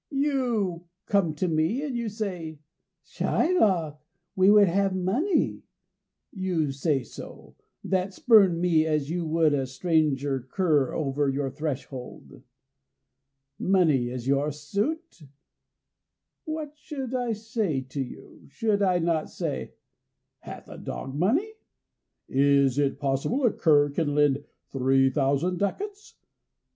[0.09, 2.57] "You come to me and you say,
[3.03, 3.99] 'Shylock,
[4.35, 5.61] we would have money'
[6.31, 12.41] you say so, that spurned me as you would a stranger cur over your threshold!
[13.59, 15.21] Money is your suit!
[16.45, 18.47] What should I say to you?
[18.47, 19.75] Should I not say,
[20.39, 21.51] 'Hath a dog money?
[22.27, 26.15] Is it possible a cur can lend three thousand ducats?